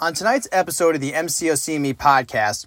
[0.00, 2.66] On tonight's episode of the MCOC Me podcast,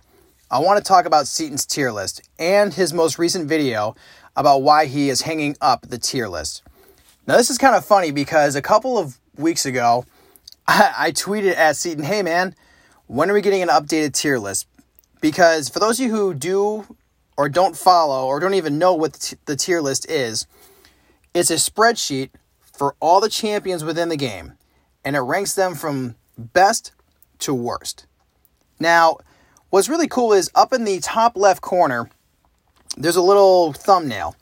[0.49, 3.97] I want to talk about Seatin's tier list and his most recent video
[4.37, 6.63] about why he is hanging up the tier list.
[7.27, 10.05] Now, this is kind of funny because a couple of weeks ago,
[10.69, 12.55] I, I tweeted at Seatin, hey man,
[13.07, 14.65] when are we getting an updated tier list?
[15.19, 16.95] Because for those of you who do
[17.35, 20.47] or don't follow or don't even know what the, t- the tier list is,
[21.33, 22.29] it's a spreadsheet
[22.61, 24.53] for all the champions within the game,
[25.03, 26.93] and it ranks them from best
[27.39, 28.05] to worst.
[28.79, 29.17] Now,
[29.69, 32.09] what's really cool is up in the top left corner,
[32.95, 34.35] there's a little thumbnail.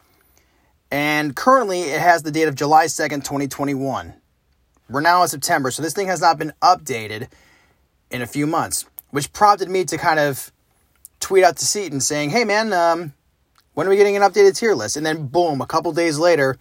[0.91, 4.13] And currently it has the date of July 2nd, 2021.
[4.89, 7.27] We're now in September, so this thing has not been updated
[8.11, 10.51] in a few months, which prompted me to kind of
[11.19, 13.13] tweet out to Seatin saying, hey man, um,
[13.73, 14.95] when are we getting an updated tier list?
[14.95, 16.57] And then boom, a couple days later,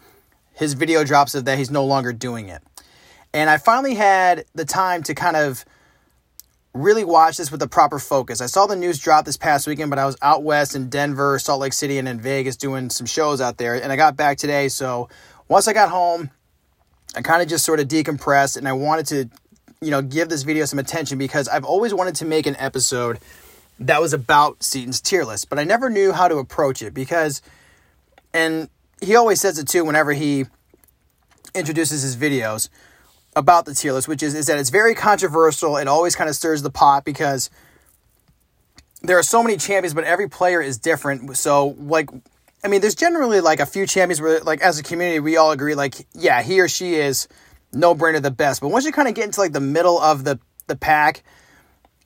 [0.55, 2.63] his video drops of that he's no longer doing it.
[3.35, 5.65] And I finally had the time to kind of
[6.75, 8.41] really watch this with the proper focus.
[8.41, 11.39] I saw the news drop this past weekend, but I was out west in Denver,
[11.39, 13.81] Salt Lake City, and in Vegas doing some shows out there.
[13.81, 14.69] And I got back today.
[14.69, 15.09] So
[15.49, 16.31] once I got home,
[17.17, 19.31] I kind of just sort of decompressed and I wanted to,
[19.81, 23.21] you know, give this video some attention because I've always wanted to make an episode
[23.79, 27.43] that was about Seatin's tier list, but I never knew how to approach it because,
[28.33, 28.69] and
[29.01, 30.47] he always says it too whenever he
[31.55, 32.69] introduces his videos
[33.37, 35.77] about the tier list, which is, is that it's very controversial.
[35.77, 37.51] It always kind of stirs the pot because
[39.03, 41.37] there are so many champions, but every player is different.
[41.37, 42.09] So, like,
[42.63, 45.51] I mean, there's generally like a few champions where, like, as a community, we all
[45.51, 47.29] agree, like, yeah, he or she is
[47.73, 48.61] no brainer the best.
[48.61, 51.23] But once you kind of get into like the middle of the the pack,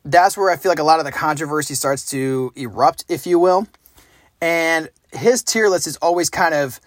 [0.04, 3.38] that's where I feel like a lot of the controversy starts to erupt, if you
[3.38, 3.66] will.
[4.40, 6.80] And his tier list is always kind of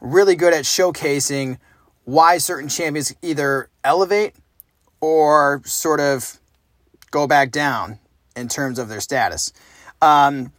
[0.00, 1.58] really good at showcasing
[2.04, 4.34] why certain champions either elevate
[5.00, 6.38] or sort of
[7.10, 7.98] go back down
[8.36, 9.52] in terms of their status.
[10.02, 10.52] Um,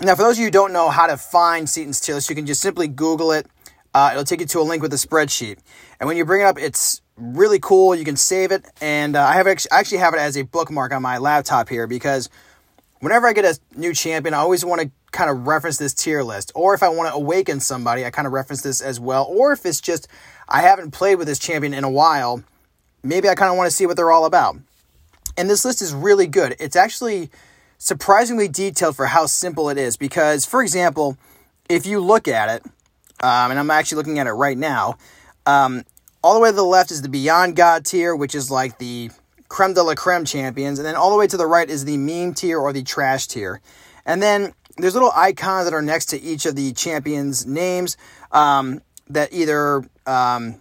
[0.00, 2.36] now, for those of you who don't know how to find Seatin's tier list, you
[2.36, 3.46] can just simply Google it.
[3.94, 5.58] Uh, it'll take you to a link with a spreadsheet.
[5.98, 7.94] And when you bring it up, it's really cool.
[7.94, 8.66] You can save it.
[8.82, 11.86] And uh, I have actually, actually have it as a bookmark on my laptop here
[11.86, 12.28] because
[13.00, 16.22] whenever I get a new champion, I always want to kind of reference this tier
[16.22, 16.52] list.
[16.54, 19.26] Or if I want to awaken somebody, I kind of reference this as well.
[19.28, 20.08] Or if it's just
[20.48, 22.44] I haven't played with this champion in a while,
[23.02, 24.56] maybe I kind of want to see what they're all about.
[25.36, 26.54] And this list is really good.
[26.60, 27.30] It's actually
[27.78, 31.16] surprisingly detailed for how simple it is because, for example,
[31.68, 32.70] if you look at it,
[33.20, 34.98] um, and I'm actually looking at it right now,
[35.46, 35.84] um,
[36.22, 39.10] all the way to the left is the Beyond God tier, which is like the
[39.48, 40.78] creme de la creme champions.
[40.78, 43.26] And then all the way to the right is the meme tier or the trash
[43.26, 43.60] tier.
[44.04, 47.96] And then there's little icons that are next to each of the champions' names
[48.32, 50.60] um, that either um,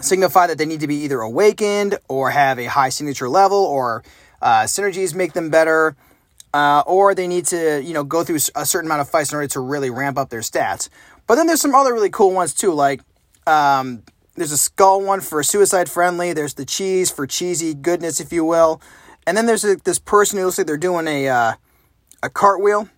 [0.00, 4.02] signify that they need to be either awakened or have a high signature level or
[4.40, 5.96] uh, synergies make them better.
[6.54, 9.36] Uh, or they need to, you know, go through a certain amount of fights in
[9.36, 10.90] order to really ramp up their stats.
[11.26, 13.00] But then there's some other really cool ones too, like
[13.46, 14.02] um,
[14.34, 16.32] there's a skull one for suicide friendly.
[16.32, 18.82] There's the cheese for cheesy goodness, if you will.
[19.26, 21.52] And then there's a, this person who looks like they're doing a uh,
[22.22, 22.88] a cartwheel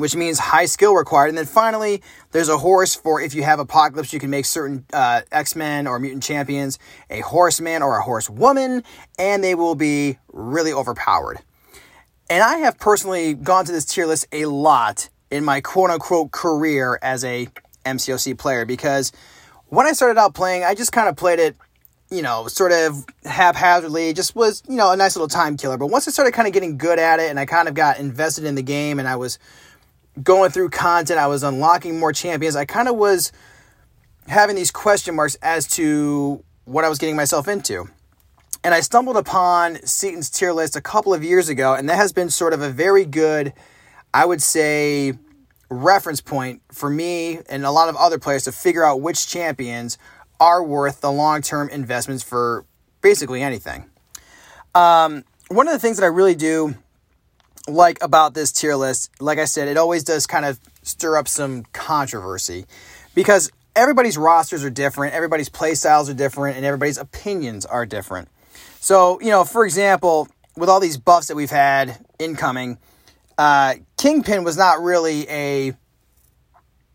[0.00, 1.28] which means high skill required.
[1.28, 2.02] And then finally,
[2.32, 5.86] there's a horse for if you have Apocalypse, you can make certain uh, X Men
[5.86, 6.78] or mutant champions
[7.08, 8.82] a horseman or a horsewoman,
[9.18, 11.38] and they will be really overpowered.
[12.28, 16.30] And I have personally gone to this tier list a lot in my quote unquote
[16.30, 17.48] career as a
[17.84, 19.12] MCOC player because
[19.66, 21.56] when I started out playing, I just kind of played it,
[22.10, 25.76] you know, sort of haphazardly, It just was, you know, a nice little time killer.
[25.76, 27.98] But once I started kind of getting good at it and I kind of got
[27.98, 29.38] invested in the game and I was
[30.22, 32.56] going through content, I was unlocking more champions.
[32.56, 33.32] I kind of was
[34.26, 37.88] having these question marks as to what I was getting myself into.
[38.62, 42.12] And I stumbled upon Seatin's tier list a couple of years ago, and that has
[42.12, 43.54] been sort of a very good,
[44.12, 45.14] I would say,
[45.70, 49.96] reference point for me and a lot of other players to figure out which champions
[50.40, 52.64] are worth the long term investments for
[53.00, 53.88] basically anything.
[54.74, 56.74] Um, one of the things that I really do
[57.70, 61.28] like about this tier list, like I said, it always does kind of stir up
[61.28, 62.66] some controversy
[63.14, 68.28] because everybody's rosters are different, everybody's play styles are different, and everybody's opinions are different.
[68.80, 72.78] So, you know, for example, with all these buffs that we've had incoming,
[73.38, 75.74] uh, Kingpin was not really a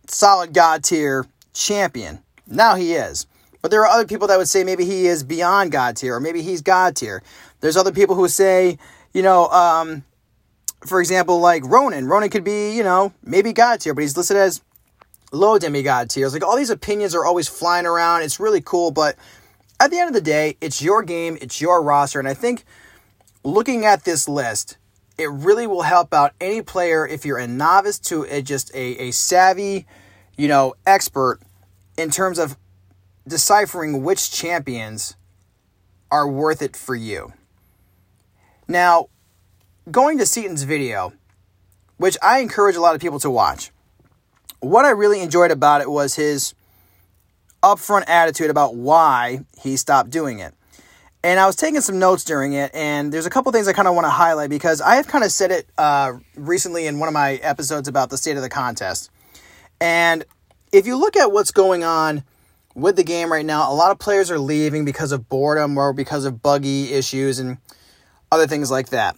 [0.08, 2.20] solid god tier champion.
[2.48, 3.28] Now he is.
[3.62, 6.20] But there are other people that would say maybe he is beyond god tier or
[6.20, 7.24] maybe he's god tier.
[7.62, 8.78] There's other people who say,
[9.12, 10.04] you know, um,
[10.82, 12.08] for example, like Ronan.
[12.08, 14.62] Ronan could be, you know, maybe God tier, but he's listed as
[15.32, 16.34] low demigod tiers.
[16.34, 18.24] Like all these opinions are always flying around.
[18.24, 19.16] It's really cool, but
[19.80, 22.64] at the end of the day, it's your game, it's your roster, and I think
[23.44, 24.78] looking at this list,
[25.18, 29.08] it really will help out any player if you're a novice to a, just a,
[29.08, 29.86] a savvy,
[30.38, 31.40] you know, expert
[31.98, 32.58] in terms of
[33.28, 35.16] deciphering which champions
[36.12, 37.34] are worth it for you.
[38.68, 39.08] Now,
[39.90, 41.14] going to Seatin's video,
[41.98, 43.72] which I encourage a lot of people to watch,
[44.60, 46.56] what I really enjoyed about it was his
[47.62, 50.54] upfront attitude about why he stopped doing it.
[51.24, 53.88] And I was taking some notes during it, and there's a couple things I kind
[53.88, 57.08] of want to highlight because I have kind of said it uh, recently in one
[57.08, 59.10] of my episodes about the state of the contest.
[59.82, 60.24] And
[60.72, 62.24] if you look at what's going on
[62.76, 65.94] with the game right now, a lot of players are leaving because of boredom or
[65.94, 67.58] because of buggy issues and
[68.32, 69.16] other things like that.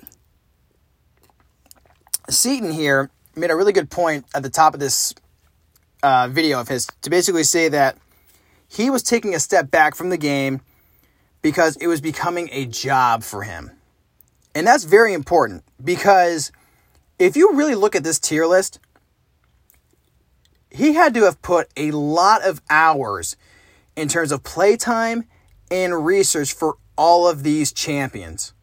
[2.30, 5.14] Seatin here made a really good point at the top of this
[6.04, 7.98] uh, video of his to basically say that
[8.68, 10.62] he was taking a step back from the game
[11.42, 13.72] because it was becoming a job for him.
[14.54, 16.52] And that's very important because
[17.20, 18.80] if you really look at this tier list,
[20.70, 23.38] he had to have put a lot of hours
[23.96, 25.26] in terms of playtime
[25.72, 28.54] and research for all of these champions.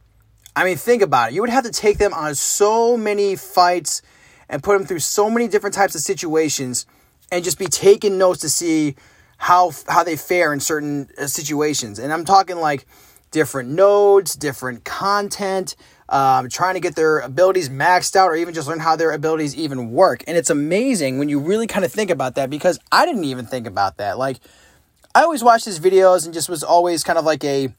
[0.57, 1.35] I mean, think about it.
[1.35, 4.03] You would have to take them on so many fights
[4.49, 6.87] and put them through so many different types of situations
[7.33, 8.95] and just be taking notes to see
[9.37, 11.99] how how they fare in certain uh, situations.
[11.99, 12.87] And I'm talking like
[13.31, 15.75] different nodes, different content,
[16.09, 19.57] um, trying to get their abilities maxed out or even just learn how their abilities
[19.57, 20.23] even work.
[20.29, 23.45] And it's amazing when you really kind of think about that because I didn't even
[23.45, 24.19] think about that.
[24.19, 24.39] Like
[25.15, 27.75] I always watched his videos and just was always kind of like a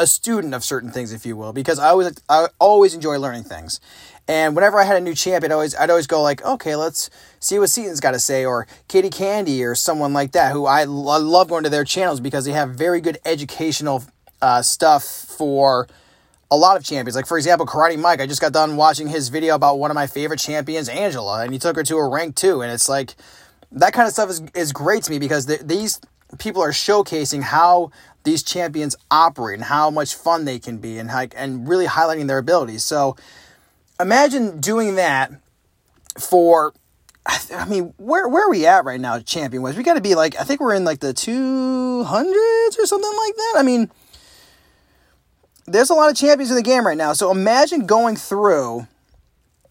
[0.00, 3.44] a student of certain things, if you will, because I always I always enjoy learning
[3.44, 3.80] things.
[4.26, 7.10] And whenever I had a new champion, I'd always I'd always go like, okay, let's
[7.38, 10.80] see what Seatin's got to say, or Katie Candy, or someone like that, who I,
[10.80, 14.02] I love going to their channels because they have very good educational
[14.40, 15.86] uh, stuff for
[16.50, 17.14] a lot of champions.
[17.14, 18.22] Like for example, Karate Mike.
[18.22, 21.52] I just got done watching his video about one of my favorite champions, Angela, and
[21.52, 23.16] he took her to a rank two, and it's like
[23.70, 26.00] that kind of stuff is is great to me because these
[26.38, 27.90] people are showcasing how
[28.24, 32.26] these champions operate and how much fun they can be and how, and really highlighting
[32.26, 32.84] their abilities.
[32.84, 33.16] So
[33.98, 35.32] imagine doing that
[36.18, 36.74] for
[37.54, 39.76] I mean, where where are we at right now, champion wise?
[39.76, 43.12] We got to be like, I think we're in like the two hundreds or something
[43.18, 43.54] like that.
[43.56, 43.90] I mean,
[45.66, 47.12] there's a lot of champions in the game right now.
[47.12, 48.86] So imagine going through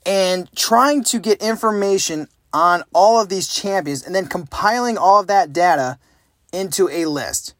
[0.06, 5.28] and trying to get information on all of these champions and then compiling all of
[5.28, 5.98] that data
[6.54, 7.54] into a list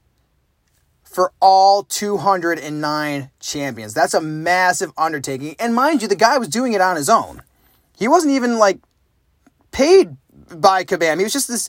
[1.20, 3.94] for all 209 champions.
[3.94, 5.54] That's a massive undertaking.
[5.60, 7.42] And mind you, the guy was doing it on his own.
[7.98, 8.80] He wasn't even like
[9.72, 10.16] paid
[10.48, 11.18] by Kabam.
[11.18, 11.68] He was just this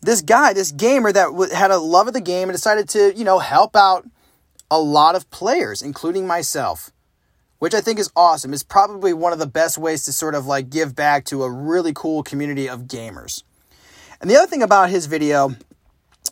[0.00, 3.24] this guy, this gamer that had a love of the game and decided to, you
[3.24, 4.08] know, help out
[4.70, 6.90] a lot of players, including myself,
[7.58, 8.54] which I think is awesome.
[8.54, 11.50] It's probably one of the best ways to sort of like give back to a
[11.50, 13.42] really cool community of gamers.
[14.22, 15.56] And the other thing about his video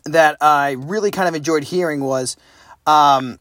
[0.05, 2.37] that I really kind of enjoyed hearing was
[2.85, 3.39] um,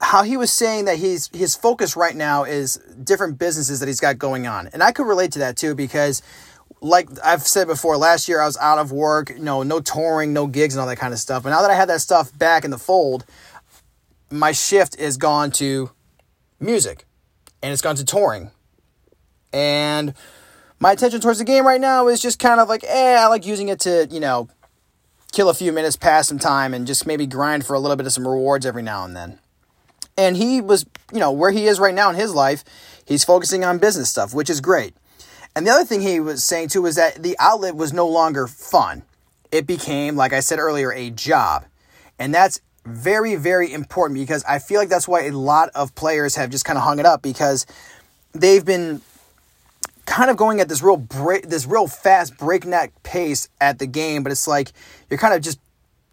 [0.00, 4.00] how he was saying that he's his focus right now is different businesses that he's
[4.00, 6.22] got going on, and I could relate to that too because,
[6.80, 10.32] like I've said before, last year I was out of work, you know, no touring,
[10.32, 11.42] no gigs, and all that kind of stuff.
[11.42, 13.24] But now that I have that stuff back in the fold,
[14.30, 15.90] my shift is gone to
[16.60, 17.06] music,
[17.62, 18.50] and it's gone to touring,
[19.52, 20.14] and
[20.78, 23.46] my attention towards the game right now is just kind of like, eh, I like
[23.46, 24.48] using it to, you know,
[25.36, 28.06] kill a few minutes, pass some time, and just maybe grind for a little bit
[28.06, 29.38] of some rewards every now and then.
[30.16, 32.64] And he was, you know, where he is right now in his life,
[33.04, 34.94] he's focusing on business stuff, which is great.
[35.54, 38.46] And the other thing he was saying too was that the outlet was no longer
[38.46, 39.02] fun.
[39.52, 41.66] It became, like I said earlier, a job.
[42.18, 46.36] And that's very, very important because I feel like that's why a lot of players
[46.36, 47.66] have just kind of hung it up because
[48.32, 49.02] they've been
[50.06, 54.22] kind of going at this real break, this real fast breakneck pace at the game,
[54.22, 54.72] but it's like
[55.10, 55.58] you're kind of just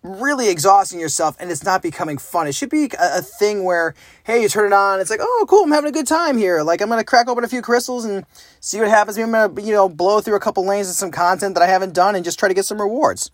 [0.01, 2.45] really exhausting yourself and it's not becoming fun.
[2.47, 3.95] It should be a, a, thing where,
[4.25, 6.61] hey, you turn it on, it's like, oh, cool, I'm having a good time here.
[6.61, 8.25] Like, I'm going to crack open a few crystals and
[8.59, 9.15] see what happens.
[9.15, 11.63] Maybe I'm going to, you know, blow through a couple lanes of some content that
[11.63, 13.31] I haven't done and just try to get some rewards.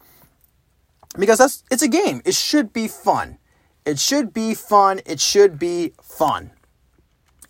[1.18, 2.22] Because that's, it's a game.
[2.24, 3.40] It should be fun.
[3.84, 5.02] It should be fun.
[5.08, 6.52] It should be fun.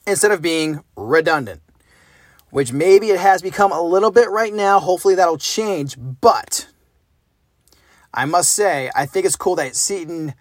[0.07, 1.61] Instead of being redundant
[2.51, 4.79] which maybe it has become a little bit right now.
[4.79, 5.95] Hopefully that'll change.
[5.97, 6.67] But
[8.13, 10.33] I must say, I think it's cool that Seatin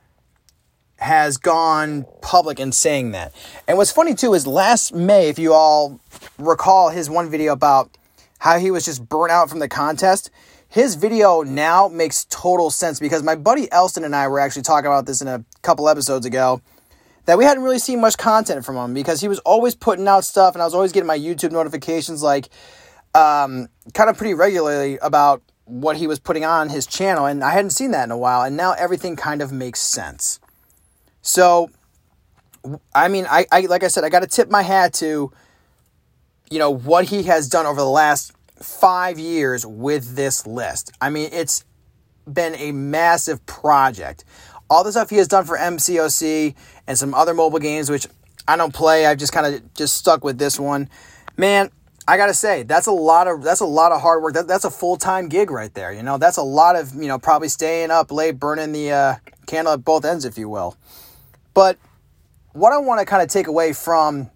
[0.98, 3.32] has gone public in saying that.
[3.68, 6.00] And what's funny too is last May, if you all
[6.38, 7.96] recall his one video about
[8.40, 10.30] how he was just burnt out from the contest,
[10.68, 14.86] his video now makes total sense because my buddy Elston and I were actually talking
[14.86, 16.60] about this in a couple episodes ago
[17.28, 20.25] that we hadn't really seen much content from him because he was always putting out
[20.25, 22.49] stuff and I was always getting my YouTube notifications like
[23.14, 27.50] um, kind of pretty regularly about what he was putting on his channel and I
[27.50, 30.40] hadn't seen that in a while and now everything kind of makes sense.
[31.20, 31.68] So
[32.94, 35.30] I mean I, I like I said I got to tip my hat to
[36.50, 38.32] you know what he has done over the last
[38.62, 40.92] 5 years with this list.
[40.99, 41.66] I mean it's
[42.26, 44.25] been a massive project
[44.70, 46.54] all the stuff he has done for MCOC
[46.87, 48.06] and some other mobile games, which
[48.46, 49.06] I don't play.
[49.06, 50.88] I've just kind of just stuck with this one.
[51.37, 51.70] Man,
[52.06, 54.34] I gotta say that's a lot of that's a lot of hard work.
[54.34, 55.92] That, that's a full time gig right there.
[55.92, 59.14] You know, that's a lot of you know probably staying up late, burning the uh,
[59.46, 60.76] candle at both ends, if you will.
[61.52, 61.76] But
[62.52, 64.30] what I want to kind of take away from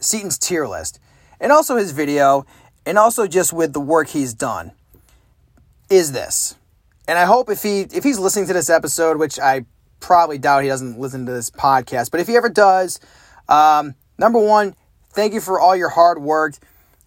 [0.00, 0.98] Seatin's tier list,
[1.40, 2.46] and also his video,
[2.84, 4.72] and also just with the work he's done,
[5.88, 6.56] is this
[7.08, 9.64] and I hope if he if he's listening to this episode, which I
[10.00, 13.00] probably doubt he doesn't listen to this podcast, but if he ever does,
[13.48, 14.74] um, number one,
[15.10, 16.54] thank you for all your hard work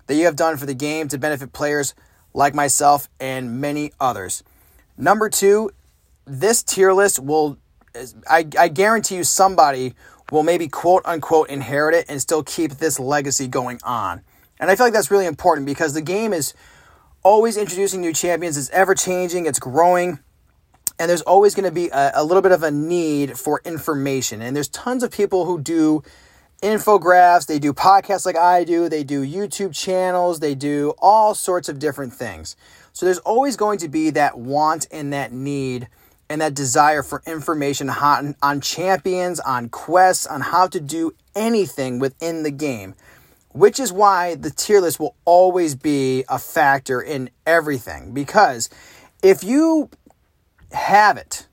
[0.07, 1.95] that you have done for the game to benefit players
[2.33, 4.43] like myself and many others.
[4.97, 5.71] Number two,
[6.25, 7.57] this tier list will,
[8.29, 9.93] I, I guarantee you, somebody
[10.31, 14.21] will maybe quote unquote inherit it and still keep this legacy going on.
[14.59, 16.53] And I feel like that's really important because the game is
[17.25, 18.55] always introducing new champions.
[18.55, 20.19] It's ever changing, it's growing,
[20.99, 24.41] and there's always going to be a, a, little bit of a need for information.
[24.43, 26.03] And there's tons of people who do
[26.61, 31.67] infographs, they do podcasts like I do, they do YouTube channels, they do all sorts
[31.67, 32.55] of different things.
[32.93, 35.89] So there's always going to be that want and that need
[36.29, 41.99] and that desire for information on, on champions, on quests, on how to do anything
[41.99, 42.93] within the game
[43.55, 48.11] which is why the tier list will always be a factor in everything.
[48.11, 48.69] Because
[49.23, 49.89] if you
[50.73, 51.47] have it,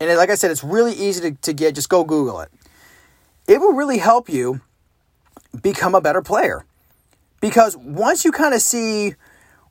[0.00, 2.50] and like I said, it's really easy to, to get, just go Google it.
[3.46, 4.62] It will really help you
[5.60, 6.64] become a better player.
[7.42, 9.14] Because once you kind of see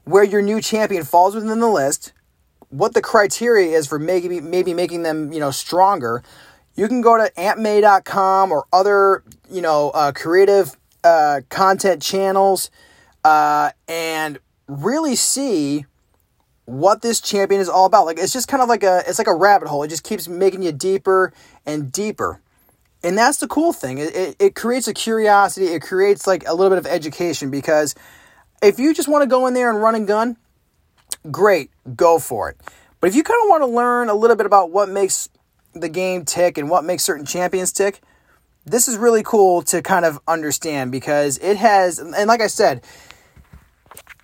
[0.03, 2.13] where your new champion falls within the list,
[2.69, 6.21] what the criteria is for maybe maybe making them you know stronger,
[6.75, 12.69] you can go to AmpMay.com or other you know uh, creative uh, content channels
[13.23, 15.85] uh, and really see
[16.65, 18.05] what this champion is all about.
[18.05, 19.83] Like it's just kind of like a it's like a rabbit hole.
[19.83, 21.33] It just keeps making you deeper
[21.65, 22.41] and deeper.
[23.03, 23.97] And that's the cool thing.
[23.97, 25.67] It, it, it creates a curiosity.
[25.67, 27.95] It creates like a little bit of education because
[28.61, 30.37] if you just want to go in there and run and gun,
[31.29, 32.57] great, go for it.
[33.01, 35.27] But if you kind of want to learn a little bit about what makes
[35.73, 38.01] the game tick and what makes certain champions tick,
[38.65, 42.83] this is really cool to kind of understand because it has, and like I said,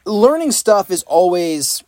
[0.06, 1.84] learning stuff is always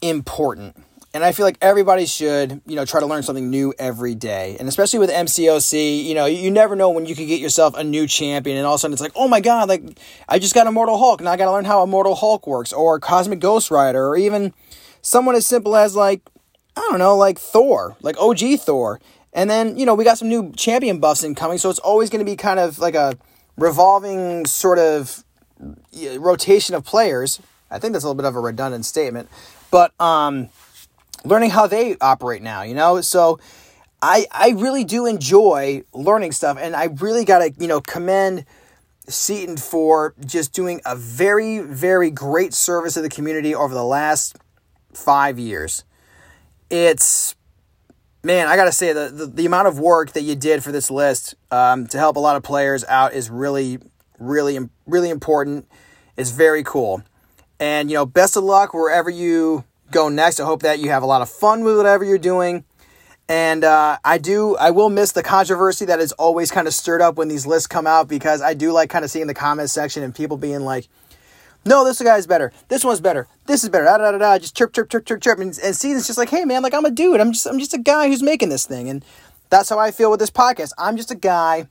[0.00, 0.76] important.
[1.12, 4.56] And I feel like everybody should, you know, try to learn something new every day.
[4.60, 7.82] And especially with MCOC, you know, you never know when you can get yourself a
[7.82, 10.54] new champion and all of a sudden it's like, oh my god, like I just
[10.54, 14.06] got Immortal Hulk, now I gotta learn how Immortal Hulk works, or Cosmic Ghost Rider,
[14.06, 14.54] or even
[15.02, 16.22] someone as simple as like,
[16.76, 19.00] I don't know, like Thor, like OG Thor.
[19.32, 22.24] And then, you know, we got some new champion buffs incoming, so it's always going
[22.24, 23.16] to be kind of like a
[23.56, 25.24] revolving sort of
[26.18, 27.40] rotation of players.
[27.70, 29.28] I think that's a little bit of a redundant statement,
[29.70, 30.48] but um,
[31.24, 33.00] learning how they operate now, you know?
[33.02, 33.38] So
[34.02, 38.46] I, I really do enjoy learning stuff, and I really got to, you know, commend
[39.06, 44.36] Seatin for just doing a very, very great service to the community over the last
[44.92, 45.84] five years.
[46.70, 47.34] It's
[48.22, 50.90] man, I gotta say the, the, the amount of work that you did for this
[50.90, 53.78] list um, to help a lot of players out is really,
[54.18, 55.68] really, really important.
[56.16, 57.02] It's very cool,
[57.58, 60.40] and you know, best of luck wherever you go next.
[60.40, 62.64] I hope that you have a lot of fun with whatever you're doing.
[63.28, 67.00] And uh, I do, I will miss the controversy that is always kind of stirred
[67.00, 69.70] up when these lists come out because I do like kind of seeing the comment
[69.70, 70.88] section and people being like,
[71.64, 72.52] no, this guy's better.
[72.68, 73.28] This one's better.
[73.46, 73.84] This is better.
[73.84, 74.38] Da da da da.
[74.38, 75.38] Just chirp, chirp, chirp, chirp, chirp.
[75.38, 77.20] And, and Seatin's just like, hey man, like I'm a dude.
[77.20, 79.04] I'm just, I'm just a guy who's making this thing, and
[79.50, 80.72] that's how I feel with this podcast.
[80.78, 81.68] I'm just a guy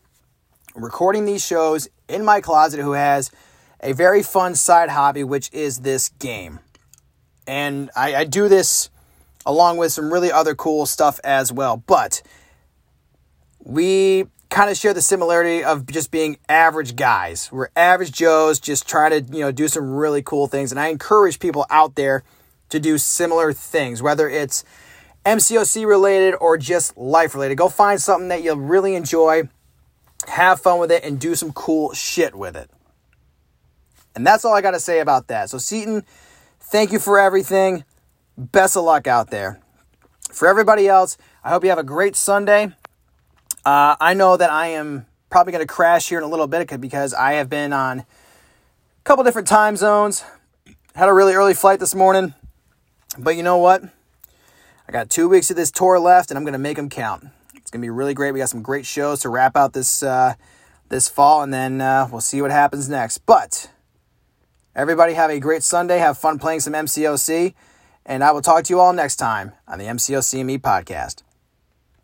[0.75, 3.31] recording these shows in my closet who has
[3.81, 6.59] a very fun side hobby, which is this game,
[7.47, 8.89] and I, I do this
[9.45, 11.77] along with some really other cool stuff as well.
[11.77, 12.21] But
[13.63, 17.49] we kind of share the similarity of just being average guys.
[17.51, 20.71] We're average Joes, just trying to, you know, do some really cool things.
[20.71, 22.23] And I encourage people out there
[22.69, 24.63] to do similar things, whether it's
[25.25, 27.55] MCOC related or just life related.
[27.55, 29.43] Go find something that you'll really enjoy,
[30.27, 32.69] have fun with it, and do some cool shit with it.
[34.15, 35.49] And that's all I got to say about that.
[35.49, 36.03] So, Seatin,
[36.59, 37.83] thank you for everything.
[38.37, 39.59] Best of luck out there.
[40.31, 42.73] For everybody else, I hope you have a great Sunday.
[43.69, 46.81] Uh, I know that I am probably going to crash here in a little bit
[46.81, 48.05] because I have been on a
[49.03, 50.23] couple different time zones.
[50.95, 52.33] Had a really early flight this morning,
[53.15, 53.83] but you know what?
[54.87, 57.27] I got two weeks of this tour left, and I'm going to make them count.
[57.53, 58.31] It's going to be really great.
[58.31, 60.33] We got some great shows to wrap out this uh,
[60.87, 63.19] this fall, and then uh, we'll see what happens next.
[63.19, 63.69] But
[64.75, 65.99] everybody have a great Sunday.
[65.99, 67.53] Have fun playing some MCOC,
[68.03, 71.21] and I will talk to you all next time on the MCOC Me podcast.